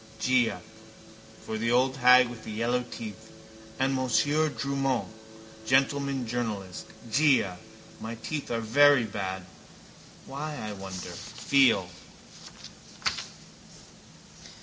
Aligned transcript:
For 1.45 1.59
the 1.59 1.69
old 1.69 1.97
hag 1.97 2.27
with 2.27 2.43
the 2.43 2.51
yellow 2.51 2.81
teeth. 2.89 3.29
And 3.77 3.93
Monsieur 3.93 4.49
Drumont, 4.49 5.07
gentleman 5.67 6.25
journalist. 6.25 6.87
Già. 7.11 7.57
My 7.99 8.15
teeth 8.15 8.49
are 8.49 8.61
very 8.61 9.03
bad. 9.05 9.45
Why, 10.25 10.57
I 10.57 10.71
wonder. 10.73 11.11
Feel. 11.11 11.87